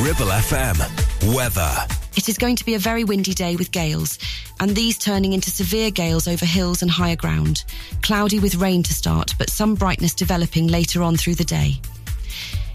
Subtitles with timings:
[0.00, 1.34] Ribble FM.
[1.34, 1.74] Weather.
[2.16, 4.16] It is going to be a very windy day with gales,
[4.60, 7.64] and these turning into severe gales over hills and higher ground.
[8.00, 11.80] Cloudy with rain to start, but some brightness developing later on through the day.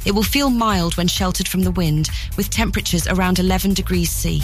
[0.05, 4.42] It will feel mild when sheltered from the wind, with temperatures around 11 degrees C.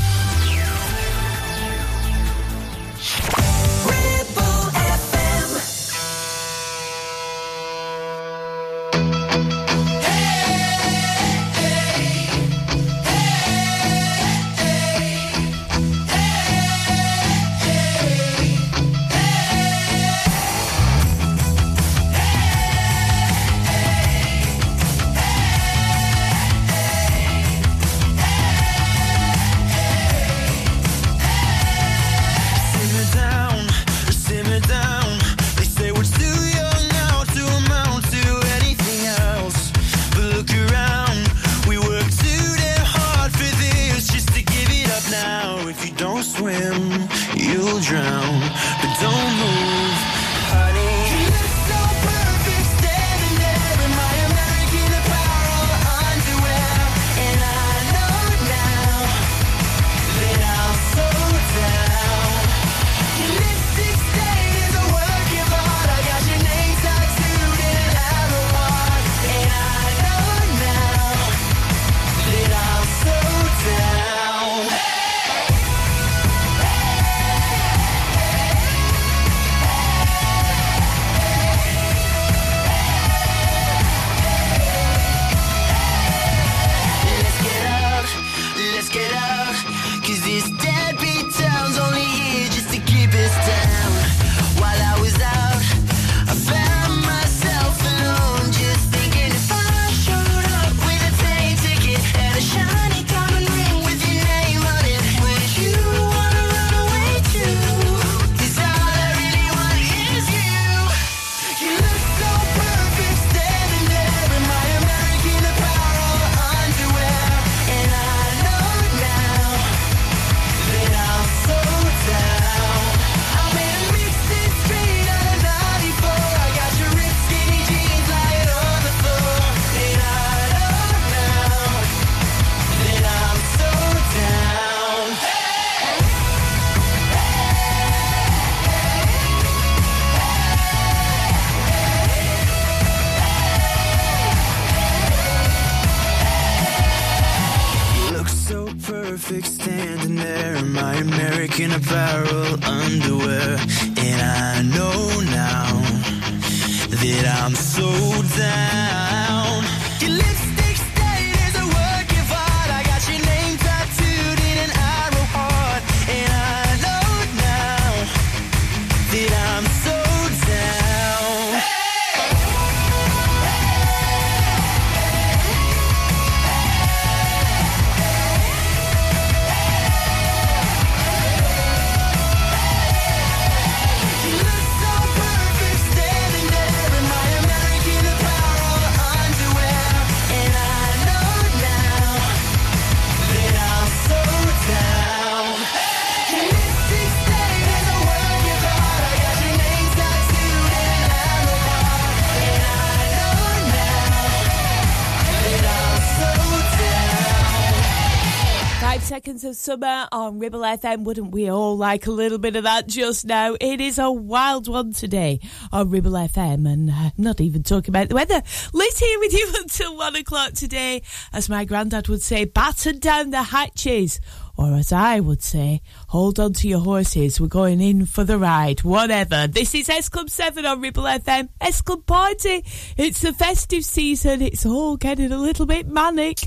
[208.90, 211.04] of summer on Ribble FM.
[211.04, 213.56] Wouldn't we all like a little bit of that just now?
[213.62, 215.42] It is a wild one today
[215.72, 218.42] on Ribble FM, and uh, not even talking about the weather.
[218.74, 221.04] Liz here with you until one o'clock today.
[221.32, 224.20] As my granddad would say, batten down the hatches.
[224.58, 227.40] Or as I would say, hold on to your horses.
[227.40, 228.84] We're going in for the ride.
[228.84, 229.46] Whatever.
[229.46, 231.50] This is S Club 7 on Ribble FM.
[231.62, 232.66] S Club Party.
[232.98, 234.42] It's the festive season.
[234.42, 236.40] It's all getting a little bit manic.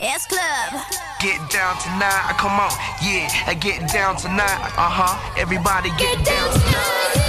[0.00, 0.82] S Club.
[1.20, 2.70] Get down tonight, come on,
[3.02, 3.28] yeah.
[3.46, 5.40] I Get down tonight, uh huh.
[5.40, 7.12] Everybody get, get down, down tonight.
[7.14, 7.25] tonight.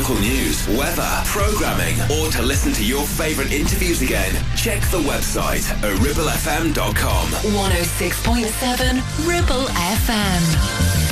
[0.00, 5.70] Local news, weather, programming, or to listen to your favourite interviews again, check the website
[5.70, 7.28] at ribblefm.com.
[7.28, 11.09] 106.7 Ribble FM.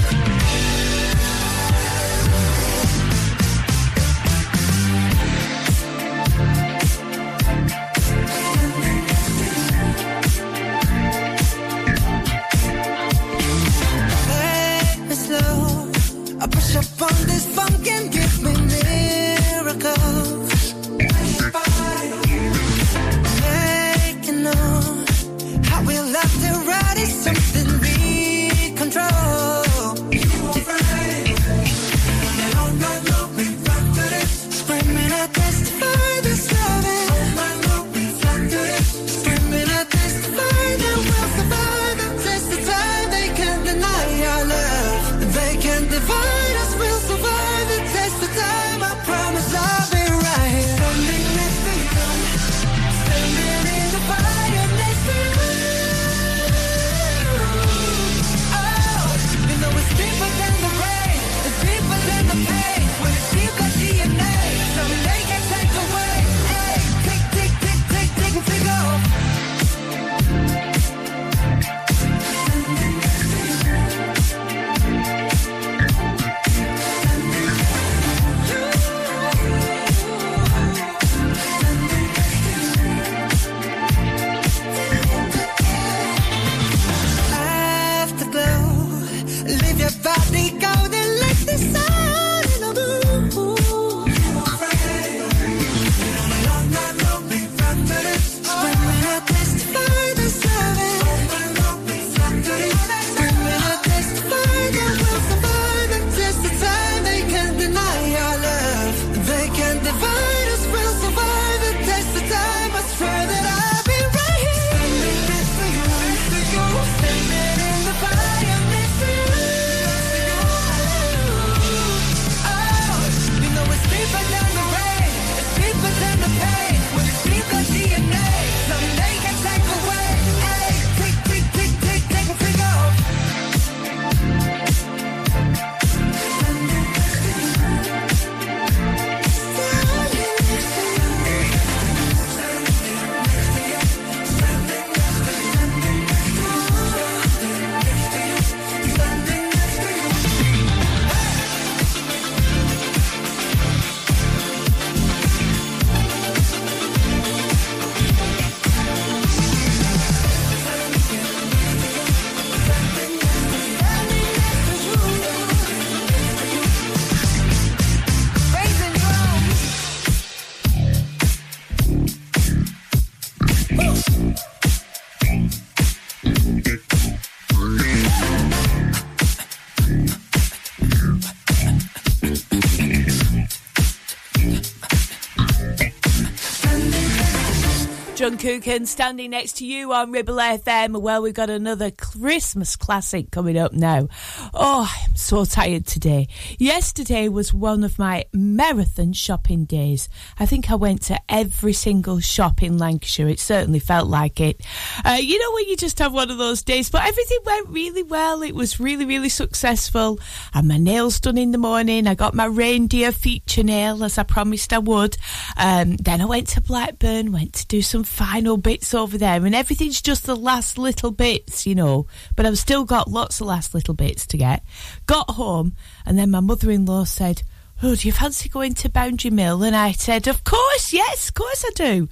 [188.37, 191.01] Cookin standing next to you on Ribble FM.
[191.01, 194.09] Well, we've got another Christmas classic coming up now.
[194.53, 196.29] Oh, I'm so tired today.
[196.59, 200.09] Yesterday was one of my marathon shopping days.
[200.39, 203.29] I think I went to every single shop in Lancashire.
[203.29, 204.61] It certainly felt like it.
[205.05, 208.03] Uh, you know when you just have one of those days, but everything went really
[208.03, 208.43] well.
[208.43, 210.19] It was really, really successful.
[210.53, 212.07] And my nails done in the morning.
[212.07, 215.17] I got my reindeer feature nail as I promised I would.
[215.57, 219.55] Um, then I went to Blackburn, went to do some final bits over there, and
[219.55, 222.09] everything's just the last little bits, you know.
[222.35, 224.65] But I've still got lots of last little bits to get.
[225.07, 227.43] Got home, and then my mother in law said,
[227.81, 229.63] Oh, do you fancy going to Boundary Mill?
[229.63, 232.09] And I said, Of course, yes, of course I do.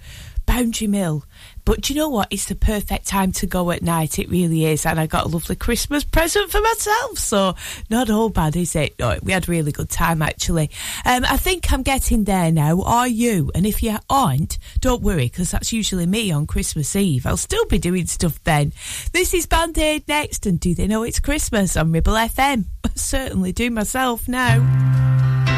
[0.46, 1.25] Boundary Mill.
[1.66, 2.28] But do you know what?
[2.30, 4.20] It's the perfect time to go at night.
[4.20, 4.87] It really is.
[4.87, 7.18] And I got a lovely Christmas present for myself.
[7.18, 7.56] So
[7.90, 8.96] not all bad, is it?
[9.00, 10.70] No, we had a really good time, actually.
[11.04, 12.82] Um, I think I'm getting there now.
[12.82, 13.50] Are you?
[13.52, 17.26] And if you aren't, don't worry, because that's usually me on Christmas Eve.
[17.26, 18.73] I'll still be doing stuff then.
[19.12, 20.46] This is Band Aid next.
[20.46, 22.66] And do they know it's Christmas on Ribble FM?
[22.85, 25.55] I certainly do myself now.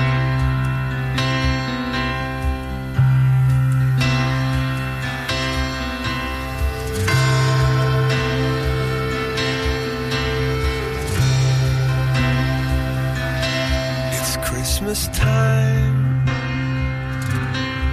[14.89, 16.25] Christmas time.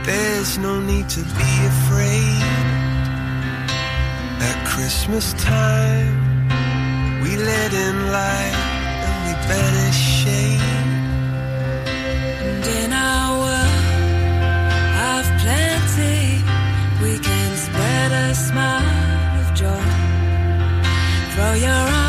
[0.05, 2.41] There's no need to be afraid.
[4.39, 6.15] At Christmas time,
[7.21, 8.55] we let in light
[9.05, 10.61] and we banish shame.
[12.47, 13.91] And in our world
[15.11, 16.39] of plenty,
[17.03, 19.85] we can spread a smile of joy.
[21.33, 22.04] Throw your arms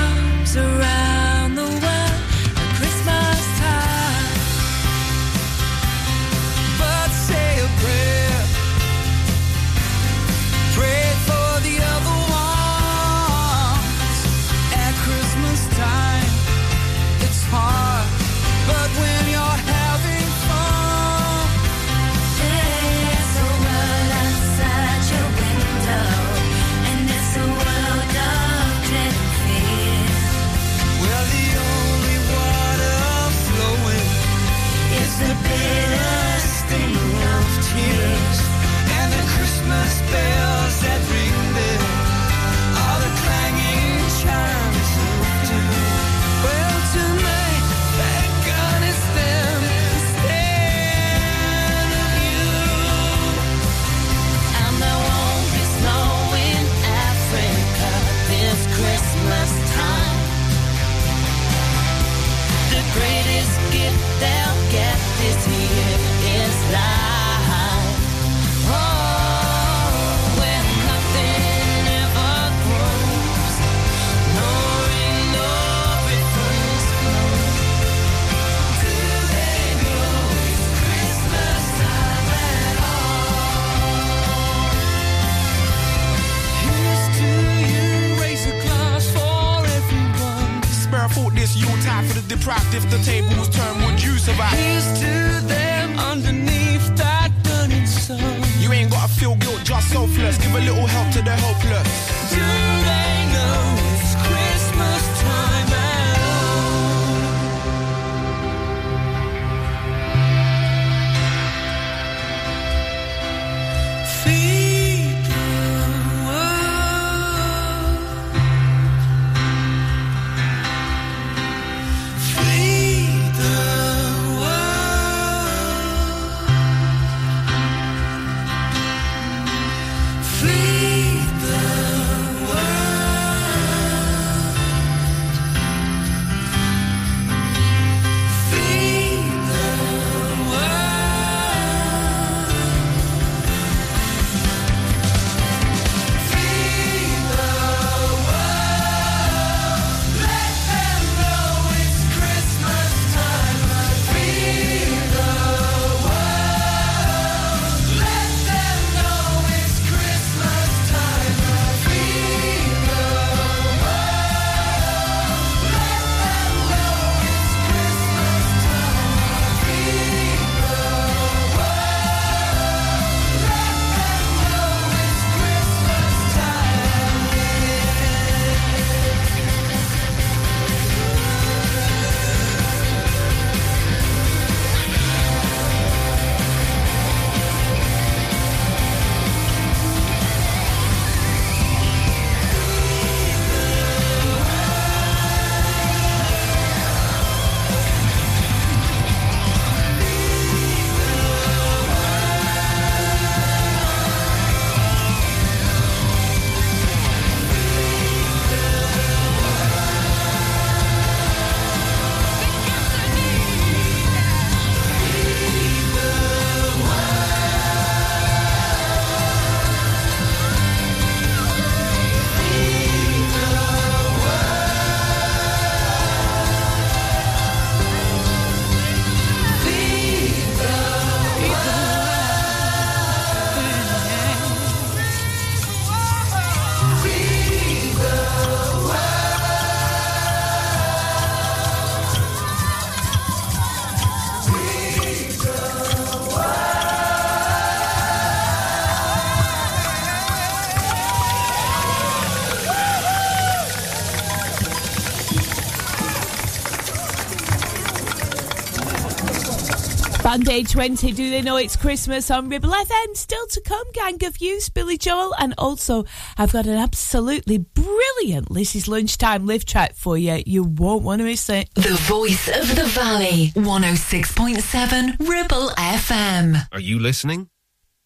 [260.26, 263.16] Day 20, do they know it's Christmas on Ribble FM?
[263.16, 266.04] Still to come, Gang of Youths, Billy Joel, and also
[266.36, 270.42] I've got an absolutely brilliant Lizzie's Lunchtime live track for you.
[270.44, 271.72] You won't want to miss it.
[271.74, 276.66] The voice of the valley, 106.7 Ribble FM.
[276.72, 277.48] Are you listening?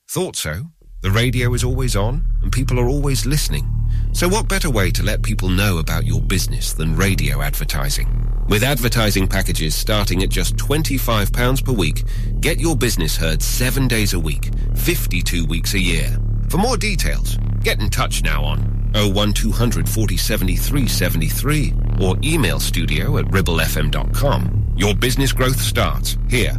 [0.07, 0.65] Thought so.
[1.01, 3.80] The radio is always on, and people are always listening.
[4.13, 8.09] So, what better way to let people know about your business than radio advertising?
[8.49, 12.05] With advertising packages starting at just £25 per week,
[12.41, 16.17] get your business heard seven days a week, 52 weeks a year.
[16.49, 18.59] For more details, get in touch now on
[18.95, 24.75] 01200 40 73 73 or email studio at ribblefm.com.
[24.77, 26.59] Your business growth starts here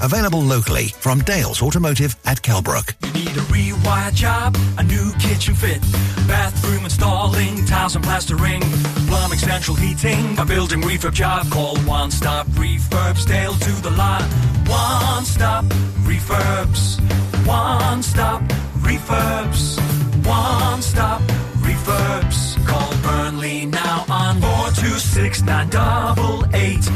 [0.00, 2.94] Available locally from Dales Automotive at Kelbrook.
[3.06, 5.80] You need a rewire job, a new kitchen fit,
[6.28, 8.60] bathroom installing, tiles and plastering,
[9.08, 11.50] plumbing, central heating, a building refurb job.
[11.50, 14.22] Call One Stop Refurbs, Dale to the lot.
[14.68, 15.64] One Stop
[16.04, 17.00] Refurbs.
[17.46, 18.42] One Stop
[18.80, 19.78] Refurbs.
[20.26, 21.22] One Stop
[21.62, 22.66] Refurbs.
[22.66, 26.95] Call Burnley now on 426 988.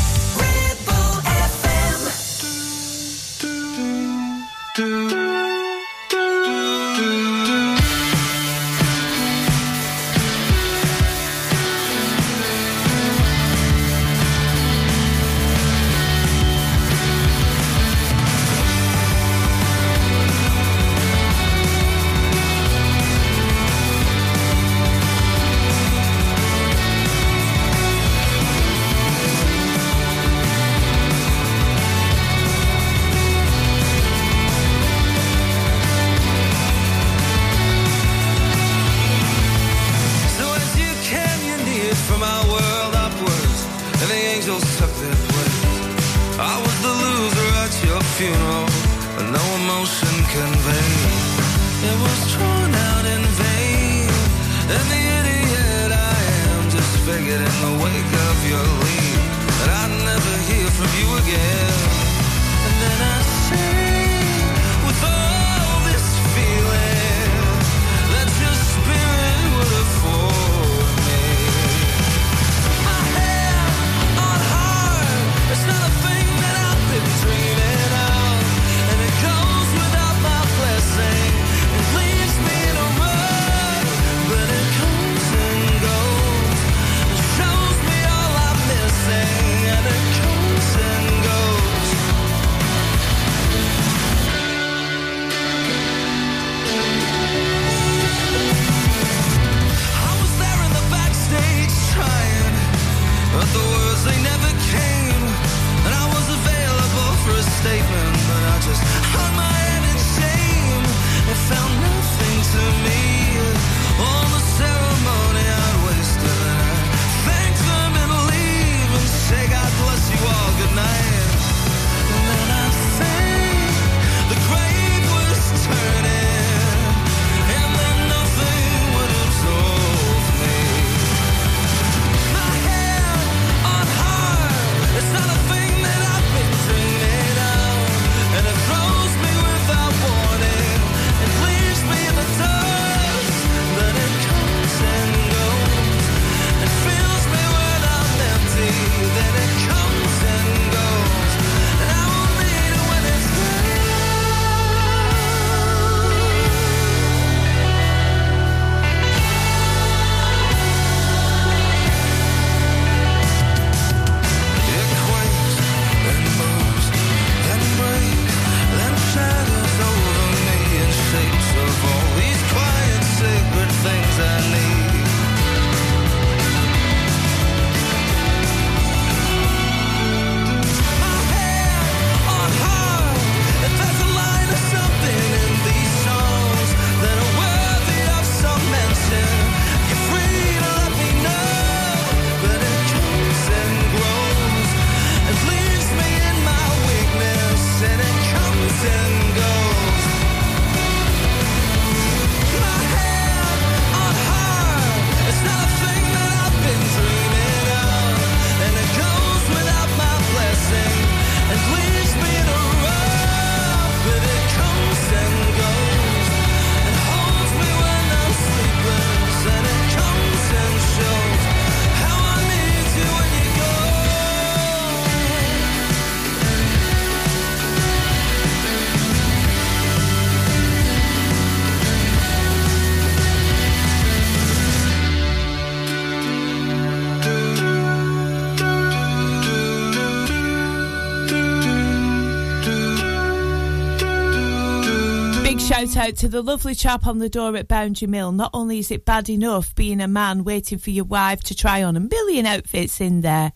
[246.01, 248.31] Out to the lovely chap on the door at Boundary Mill.
[248.31, 251.83] Not only is it bad enough being a man waiting for your wife to try
[251.83, 253.51] on a million outfits in there,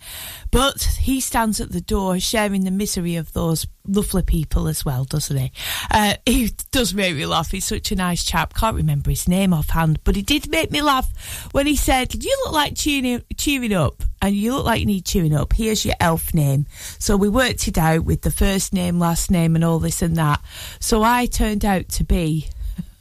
[0.51, 5.03] but he stands at the door sharing the misery of those lovely people as well,
[5.05, 5.51] doesn't he?
[5.91, 7.51] Uh, he does make me laugh.
[7.51, 8.53] He's such a nice chap.
[8.53, 12.35] Can't remember his name offhand, but he did make me laugh when he said, You
[12.45, 15.53] look like cheering, cheering up and you look like you need cheering up.
[15.53, 16.65] Here's your elf name.
[16.99, 20.15] So we worked it out with the first name, last name, and all this and
[20.15, 20.41] that.
[20.79, 22.49] So I turned out to be.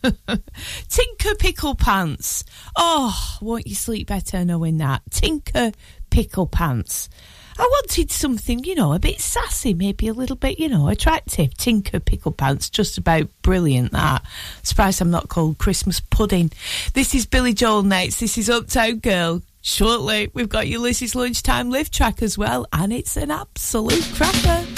[0.88, 2.44] Tinker Pickle Pants.
[2.77, 5.01] Oh, won't you sleep better knowing that?
[5.11, 5.73] Tinker
[6.11, 7.09] Pickle Pants.
[7.57, 11.57] I wanted something, you know, a bit sassy, maybe a little bit, you know, attractive.
[11.57, 14.25] Tinker Pickle Pants, just about brilliant that.
[14.62, 16.51] Surprised I'm not called Christmas Pudding.
[16.95, 18.19] This is Billy Joel Nights.
[18.19, 19.43] This is Uptown Girl.
[19.62, 24.73] Shortly, we've got Lizzie's Lunchtime Live track as well, and it's an absolute cracker.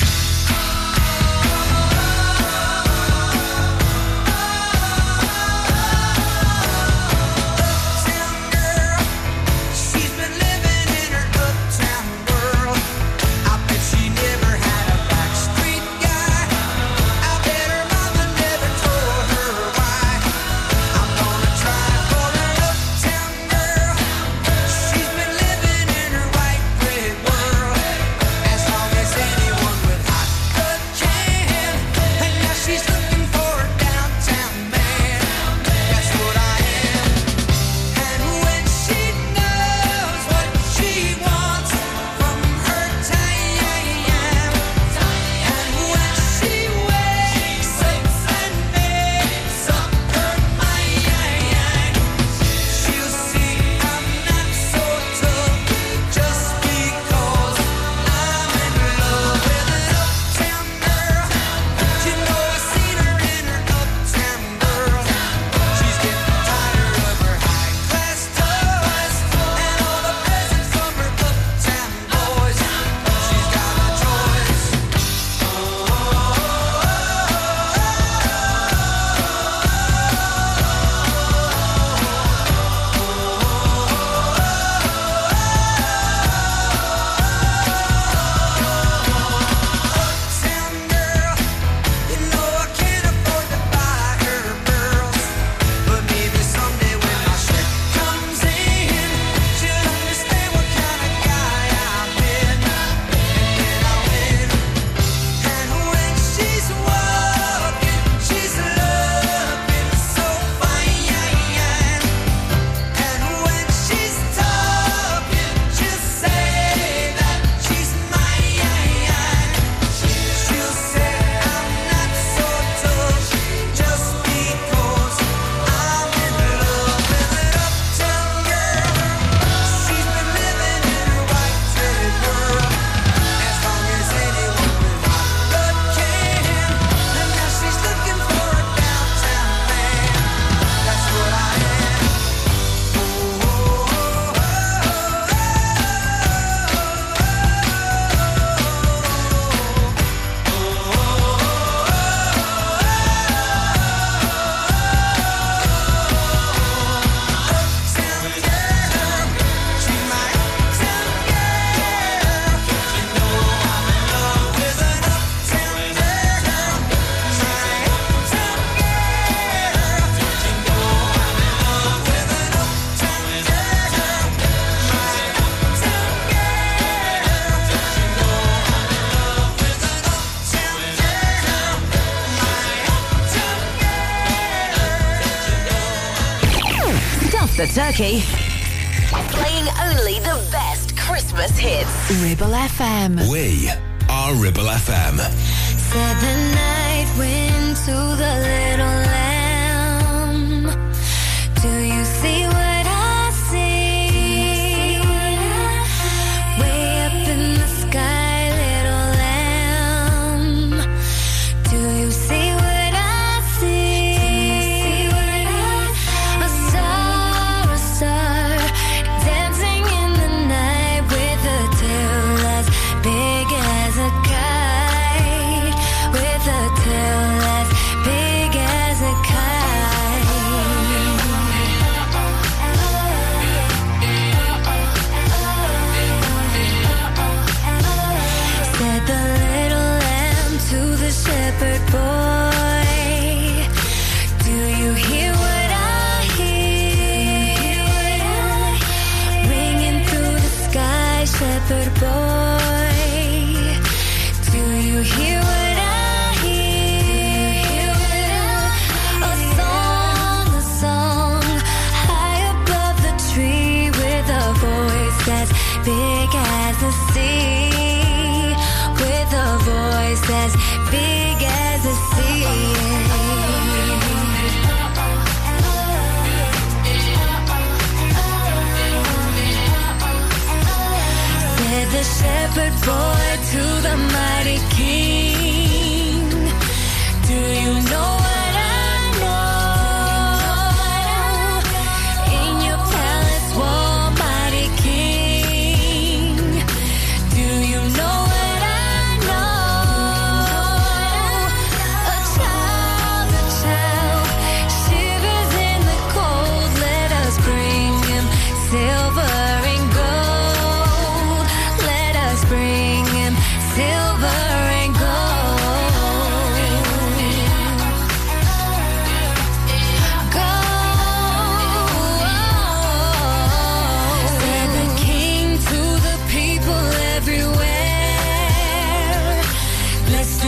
[187.76, 188.35] Turkey.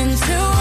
[0.08, 0.57] Listen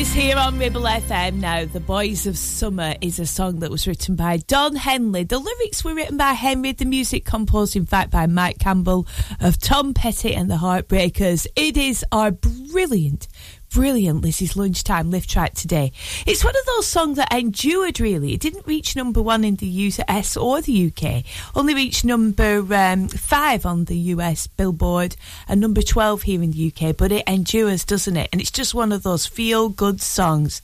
[0.00, 1.66] Liz here on Ribble FM now.
[1.66, 5.24] The Boys of Summer is a song that was written by Don Henley.
[5.24, 9.06] The lyrics were written by Henley, the music composed, in fact, by Mike Campbell
[9.40, 11.46] of Tom Petty and the Heartbreakers.
[11.54, 13.28] It is our brilliant,
[13.72, 15.92] brilliant Lizzie's Lunchtime lift track today.
[16.26, 18.34] It's one of those songs that endured, really.
[18.34, 23.08] It didn't reach number one in the US or the UK, only reached number um,
[23.08, 25.16] five on the US Billboard
[25.48, 28.28] and number 12 here in the UK, but it endures, doesn't it?
[28.32, 30.62] And it's just one of those feel good songs.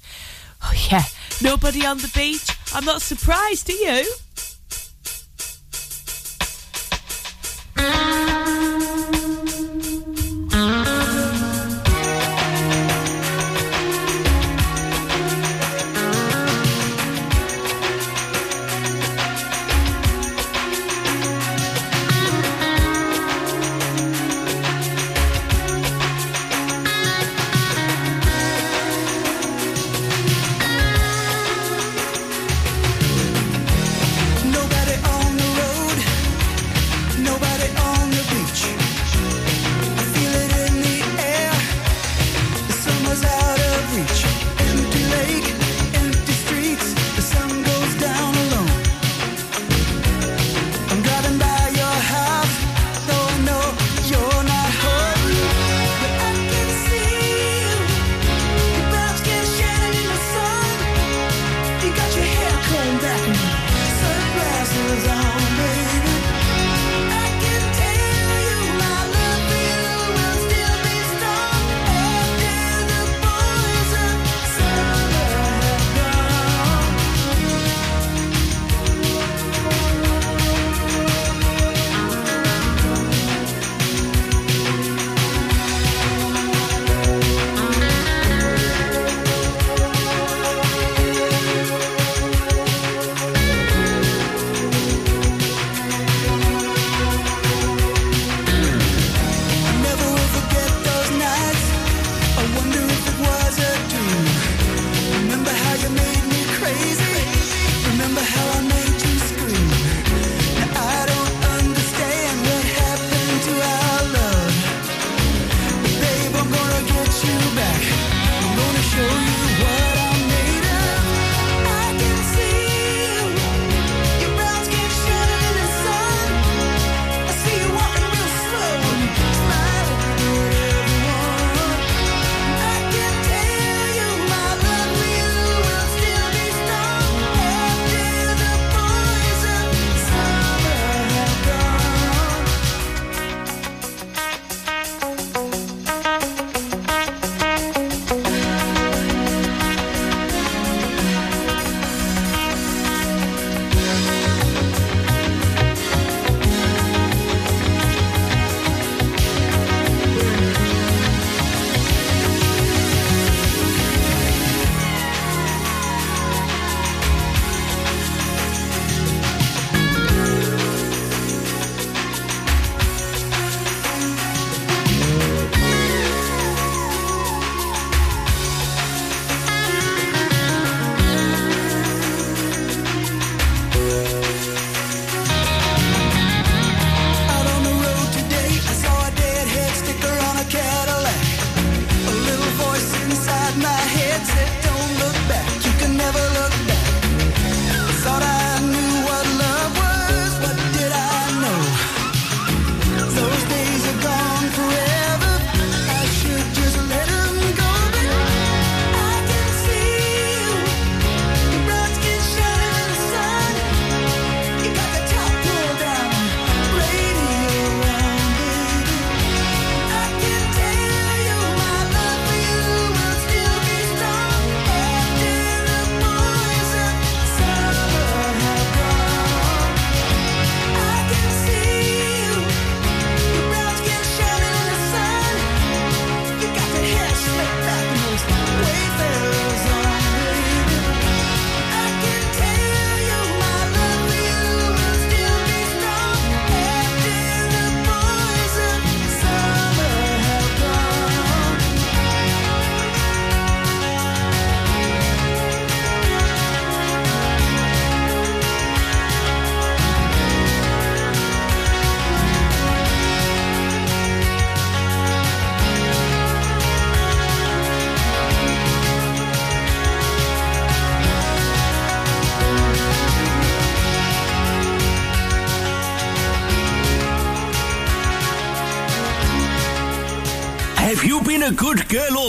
[0.63, 1.05] Oh, yeah.
[1.43, 2.57] Nobody on the beach?
[2.75, 4.05] I'm not surprised, are you?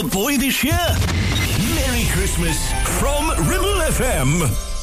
[0.02, 0.78] Boy this year?
[1.74, 4.77] Merry Christmas from Ribble FM.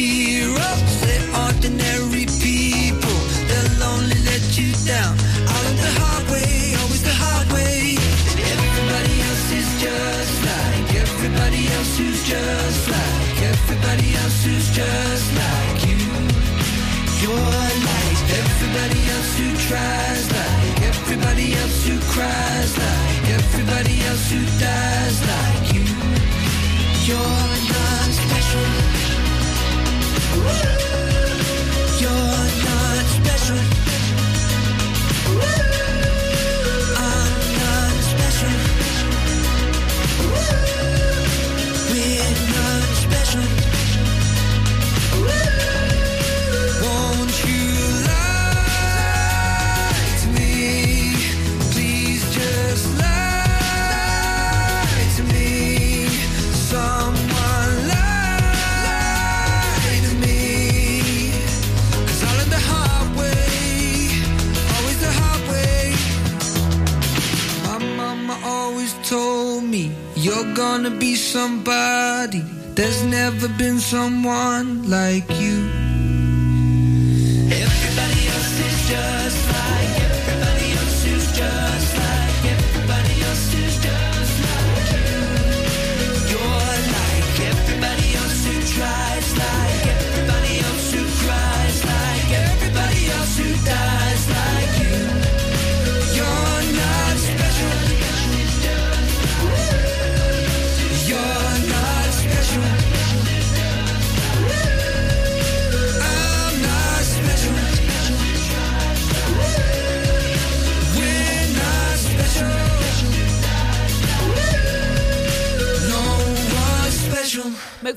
[0.00, 1.00] Heroes.
[1.04, 3.20] They're ordinary people.
[3.48, 5.14] They'll only let you down.
[5.44, 8.00] Of the hard way, always the hard way.
[8.54, 15.78] Everybody else is just like everybody else who's just like everybody else who's just like
[15.88, 16.00] you.
[17.20, 24.40] You're like everybody else who tries, like everybody else who cries, like everybody else who
[24.56, 25.84] dies, like you.
[27.04, 28.99] You're not special.
[30.50, 30.79] Yeah.
[70.54, 72.40] Gonna be somebody.
[72.74, 75.79] There's never been someone like you.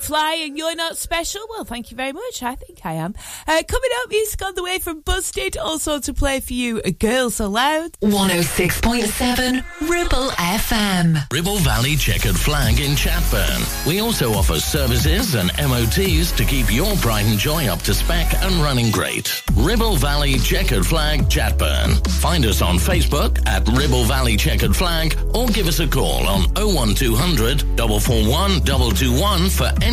[0.04, 1.42] McFly, and you're not special?
[1.50, 2.44] Well, thank you very much.
[2.44, 3.14] I think I am.
[3.48, 5.58] Uh, coming up, music on the way from Busted.
[5.58, 7.92] Also to play for you, Girls Girl So Loud.
[8.02, 11.32] 106.7 Ribble FM.
[11.32, 13.88] Ribble Valley Checkered Flag in Chatburn.
[13.88, 18.34] We also offer services and MOTs to keep your pride and joy up to spec
[18.44, 19.44] and running great.
[19.56, 22.06] Ribble Valley Checkered Flag, Chatburn.
[22.20, 26.42] Find us on Facebook at Ribble Valley Checkered Flag or give us a call on
[26.56, 29.93] 01200 441 221 for any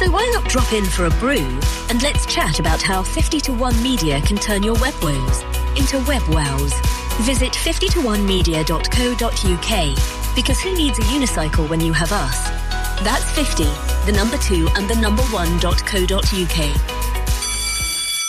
[0.00, 3.52] So why not drop in for a brew and let's chat about how 50 to
[3.52, 5.42] 1 Media can turn your web woes
[5.76, 6.72] into web wows.
[7.20, 12.48] Visit 50to1media.co.uk because who needs a unicycle when you have us?
[13.02, 13.64] That's 50,
[14.10, 16.80] the number 2 and the number 1.co.uk.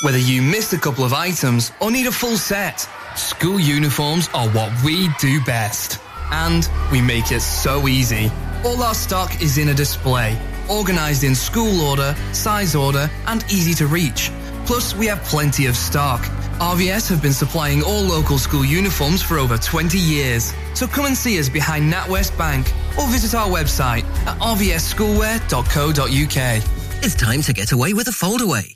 [0.04, 4.50] Whether you missed a couple of items or need a full set, school uniforms are
[4.50, 6.02] what we do best.
[6.32, 8.30] And we make it so easy.
[8.64, 10.38] All our stock is in a display,
[10.70, 14.32] organized in school order, size order, and easy to reach.
[14.68, 16.22] Plus, we have plenty of stock.
[16.60, 20.54] RVS have been supplying all local school uniforms for over 20 years.
[20.76, 26.64] So come and see us behind NatWest Bank or visit our website at rvsschoolwear.co.uk.
[27.04, 28.76] It's time to get away with a foldaway.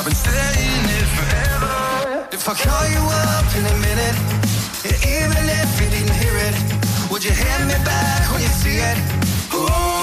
[0.00, 2.26] I've been saying it forever.
[2.32, 4.16] If I call you up in a minute,
[5.04, 8.96] even if you didn't hear it, would you hand me back when you see it?
[9.52, 9.99] Ooh.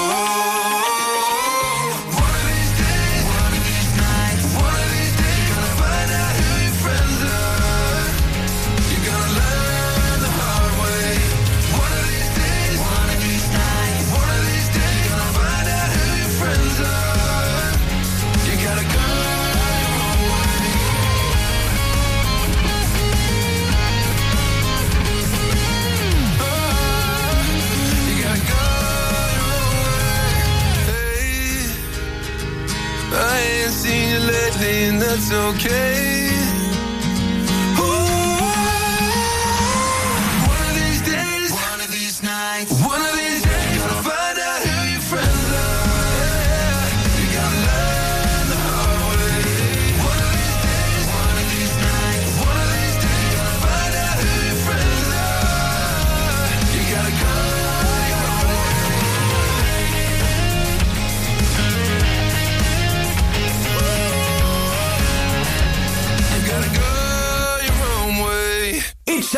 [35.00, 36.17] That's okay.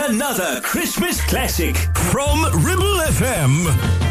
[0.10, 4.09] another Christmas classic from Ribble FM.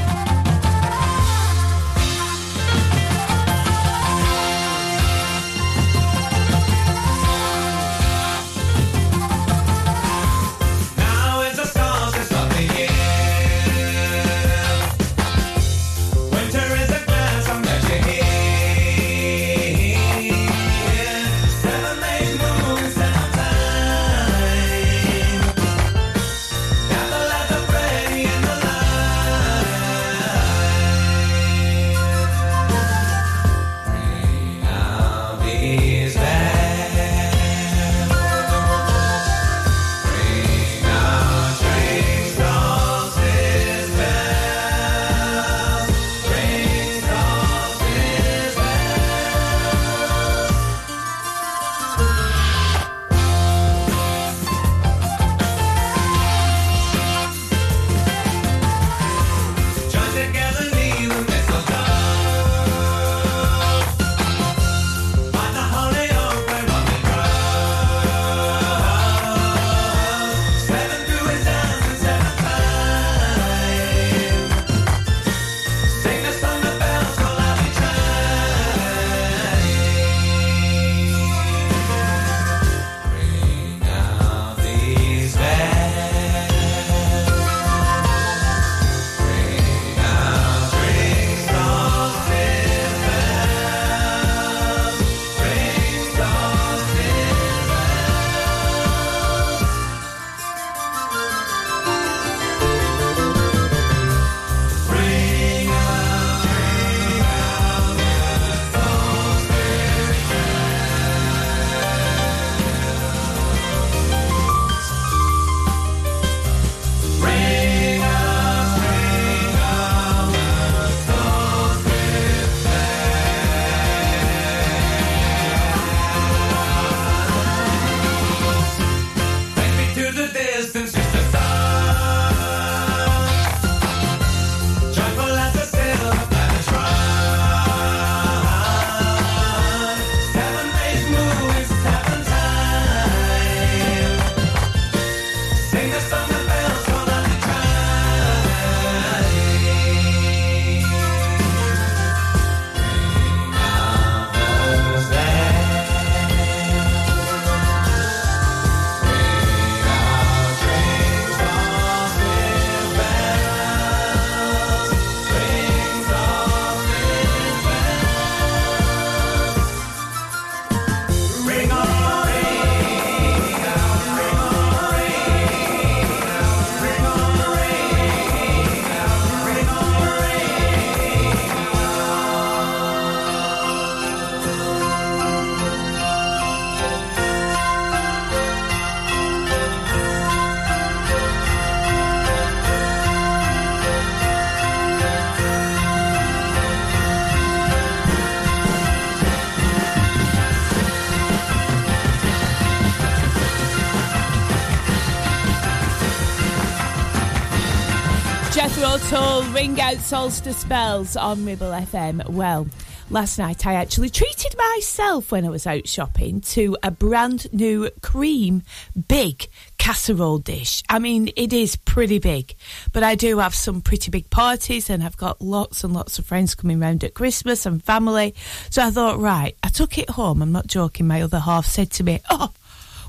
[208.99, 212.29] Jethro ring out solstice bells on Ribble FM.
[212.31, 212.67] Well,
[213.11, 217.91] last night I actually treated myself when I was out shopping to a brand new
[218.03, 218.65] cream
[219.07, 219.47] big
[219.79, 220.83] casserole dish.
[220.89, 222.57] I mean, it is pretty big,
[222.93, 226.27] but I do have some pretty big parties and I've got lots and lots of
[226.27, 228.35] friends coming round at Christmas and family.
[228.69, 230.43] So I thought, right, I took it home.
[230.43, 231.07] I'm not joking.
[231.07, 232.51] My other half said to me, Oh,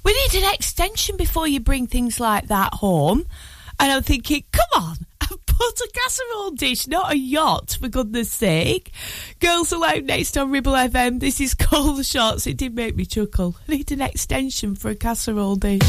[0.04, 3.26] we need an extension before you bring things like that home.
[3.80, 4.98] And I'm thinking, come on,
[5.60, 8.91] bought a casserole dish, not a yacht, for goodness sake.
[9.39, 11.20] Girls Aloud next on Ribble FM.
[11.20, 12.47] This is Call the Shots.
[12.47, 13.55] It did make me chuckle.
[13.68, 15.82] I need an extension for a casserole dish.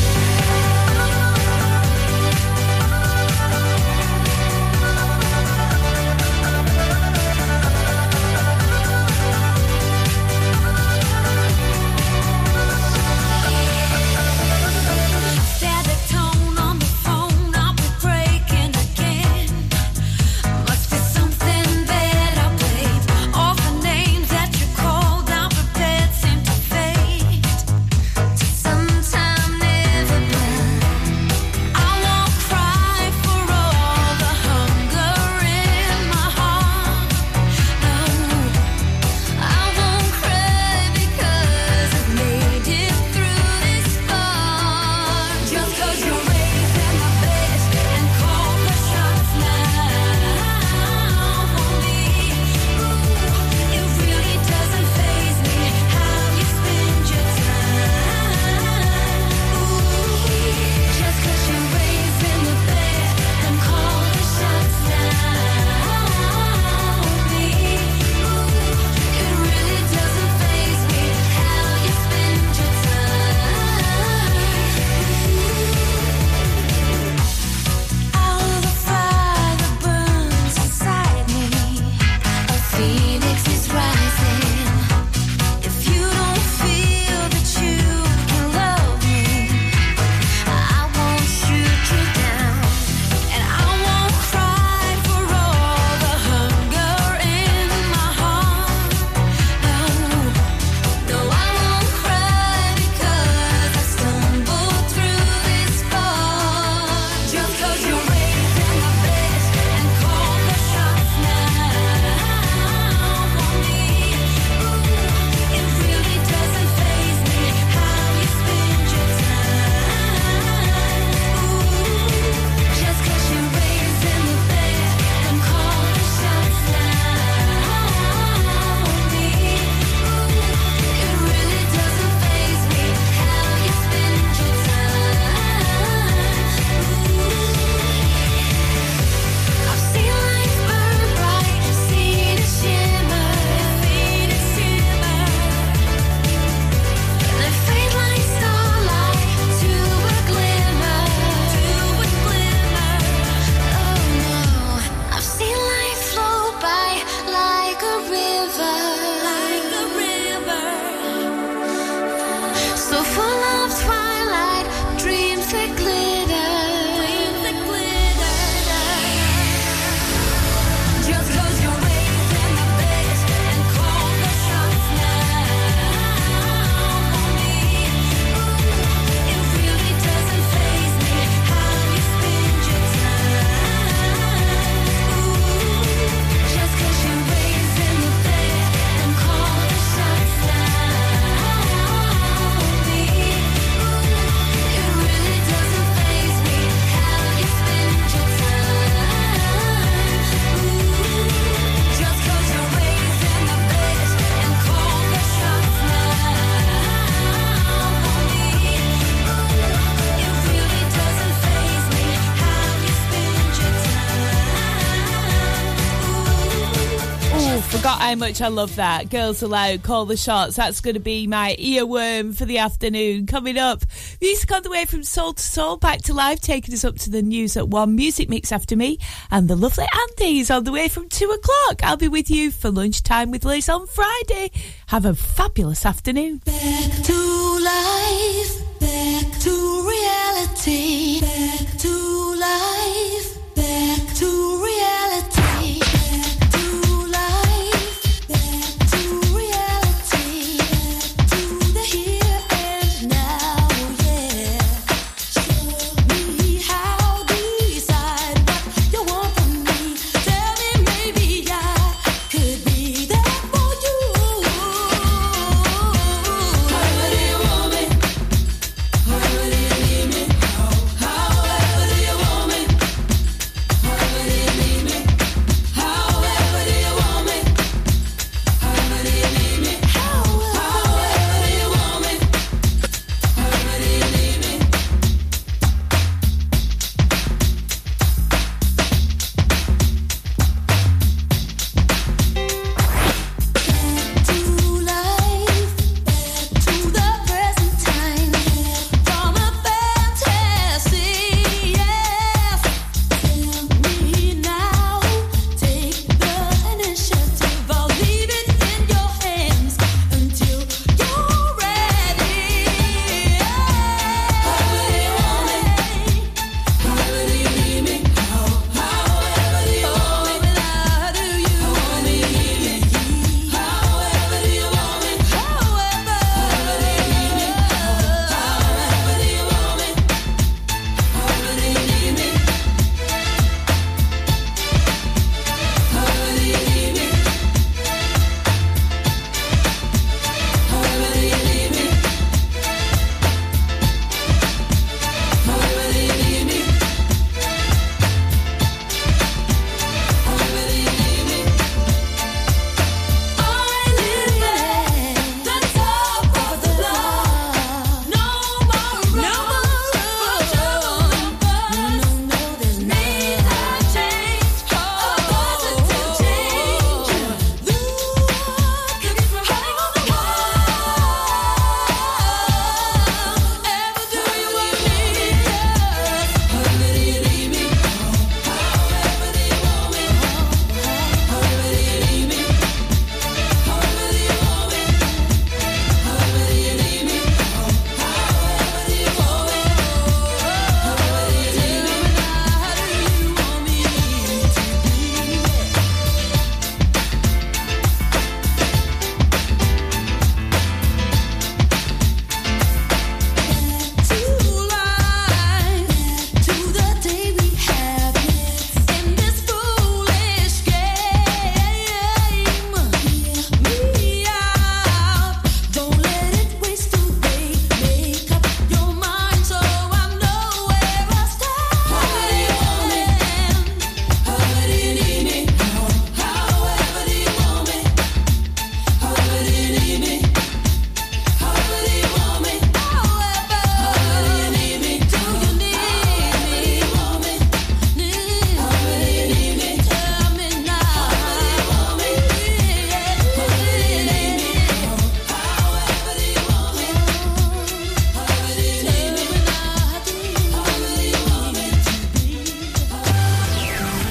[218.11, 219.09] How much I love that.
[219.09, 220.57] Girls Aloud, call the shots.
[220.57, 223.27] That's going to be my earworm for the afternoon.
[223.27, 223.85] Coming up,
[224.21, 227.11] music on the way from Soul II Soul, back to life, taking us up to
[227.11, 227.95] the news at one.
[227.95, 228.99] Music mix after me,
[229.31, 231.85] and the lovely Andy's on the way from two o'clock.
[231.85, 234.51] I'll be with you for lunchtime with Liz on Friday.
[234.89, 236.39] Have a fabulous afternoon.
[236.39, 238.30] Back To life.